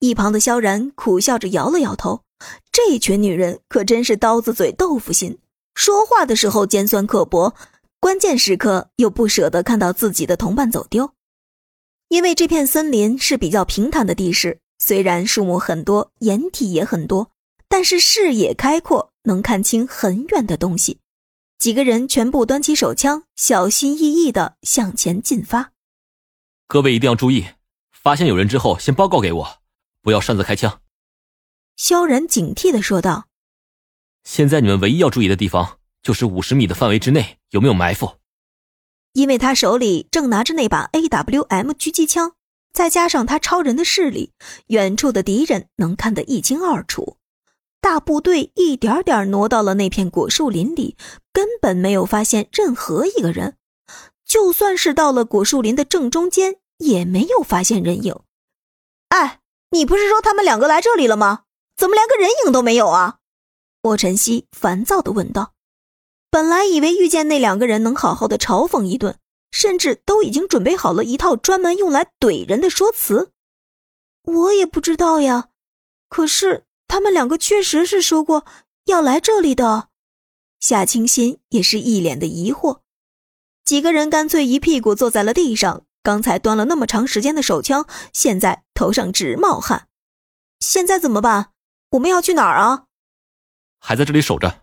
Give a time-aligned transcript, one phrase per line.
[0.00, 2.22] 一旁的萧然苦笑着摇了摇头，
[2.72, 5.38] 这群女人可真是刀子嘴豆腐心，
[5.74, 7.54] 说话的时候尖酸刻薄，
[8.00, 11.12] 关键时刻又不舍得看到自己的同伴走丢。
[12.08, 17.30] 因为这片森林是比较平坦的地势，虽然树木很多，掩体也很多，
[17.68, 20.98] 但是视野开阔，能看清很远的东西。
[21.58, 25.72] 几个人全部端起手枪，小心翼翼地向前进发。
[26.66, 27.44] 各位一定要注意，
[27.92, 29.59] 发现有人之后，先报告给我。
[30.02, 30.80] 不要擅自开枪，
[31.76, 33.26] 萧然警惕的说道。
[34.24, 38.16] 现在你们唯一要注意的地方，就是五十米的范围之内有没有埋伏。
[39.12, 42.34] 因为他手里正拿着那把 AWM 狙击枪，
[42.72, 44.32] 再加上他超人的视力，
[44.68, 47.16] 远处的敌人能看得一清二楚。
[47.80, 50.96] 大部队一点点挪到了那片果树林里，
[51.32, 53.56] 根本没有发现任何一个人。
[54.24, 58.14] 就算是到了果树林的正中间，也没有发现人影。
[59.08, 59.39] 哎。
[59.70, 61.44] 你不是说他们两个来这里了吗？
[61.76, 63.18] 怎么连个人影都没有啊？
[63.82, 65.54] 莫晨曦烦躁的问道。
[66.30, 69.18] 本来以为遇见那两个人能好好的嘲讽一顿，
[69.50, 73.32] 甚至都已经准备好了一套专门用来怼人的说辞。
[74.22, 75.48] 我也不知道呀，
[76.08, 78.44] 可是他们两个确实是说过
[78.84, 79.88] 要来这里的。
[80.58, 82.80] 夏清心也是一脸的疑惑。
[83.64, 85.86] 几个人干脆一屁股坐在了地上。
[86.02, 89.88] 刚才端了那么长时间的手枪，现在头上直冒汗。
[90.58, 91.52] 现在怎么办？
[91.90, 92.84] 我们要去哪儿啊？
[93.78, 94.62] 还在这里守着，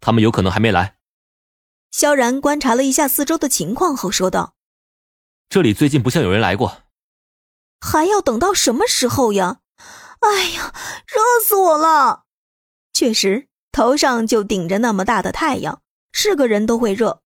[0.00, 0.96] 他们有可能还没来。
[1.90, 4.54] 萧然观察了一下四周的情况后说道
[5.50, 6.82] ：“这里最近不像有人来过。”
[7.80, 9.60] 还要等到什么时候呀？
[10.20, 10.74] 哎呀，
[11.06, 12.24] 热死我了！
[12.92, 17.22] 确实，头上就顶着那么大的太阳，是个人都会热。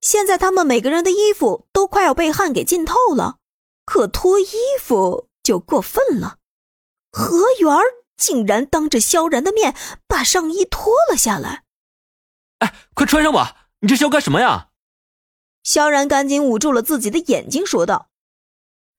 [0.00, 3.36] 现在他们每个人的衣服都快要被汗给浸透了，
[3.84, 4.46] 可脱衣
[4.80, 6.38] 服就过分了。
[7.12, 7.70] 何源
[8.16, 11.64] 竟然当着萧然的面把上衣脱了下来。
[12.60, 13.68] 哎，快穿上吧！
[13.80, 14.70] 你这是要干什么呀？
[15.64, 18.08] 萧然赶紧捂住了自己的眼睛，说道：“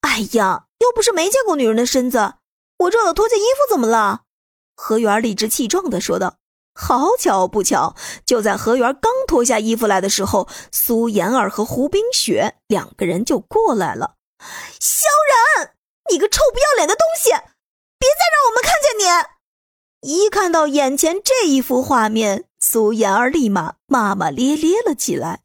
[0.01, 2.35] 哎呀，又不是没见过女人的身子，
[2.77, 4.25] 我热了脱件衣服怎么了？”
[4.77, 6.37] 何源理直气壮的说道。
[6.79, 14.13] 好巧不巧，就在何源刚脱下衣服来的时候，苏妍儿和胡冰雪两个人就过来了。
[14.79, 15.07] 萧
[15.57, 15.73] 然，
[16.11, 20.07] 你个臭不要脸的东西，别再让我们看见你！
[20.07, 25.41] 一看到眼前这一幅画面，苏妍儿立马骂骂咧咧了起来。